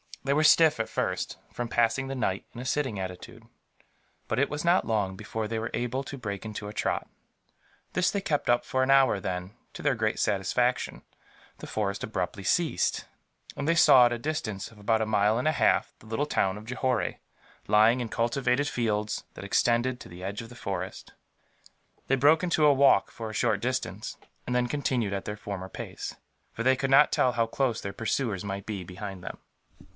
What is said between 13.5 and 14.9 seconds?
and they saw, at a distance of